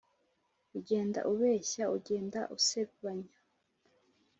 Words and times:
ugenda 0.77 1.19
ubeshya 1.31 1.83
ugenda 1.97 2.39
usebanya 2.57 3.35